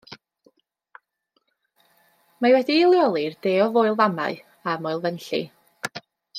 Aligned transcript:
Mae 2.45 2.57
wedi'i 2.57 2.89
leoli 2.93 3.25
i'r 3.27 3.37
de 3.47 3.55
o 3.67 3.71
Foel 3.77 4.01
Famau 4.03 4.43
a 4.73 4.77
Moel 4.87 5.07
Fenlli. 5.07 5.47